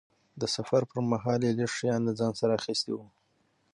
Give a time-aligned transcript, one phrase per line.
[0.39, 3.07] د سفر پرمهال لږ شیان یې له ځانه سره اخیستي وو.